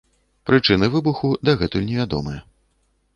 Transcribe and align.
Прычыны 0.49 0.87
выбуху 0.95 1.29
дагэтуль 1.49 1.85
невядомыя. 1.91 2.41